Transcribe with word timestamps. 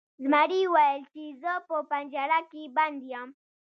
زمري 0.23 0.61
وویل 0.67 1.01
چې 1.13 1.23
زه 1.41 1.53
په 1.67 1.75
پنجره 1.89 2.39
کې 2.51 2.63
بند 2.77 2.99
یم. 3.11 3.29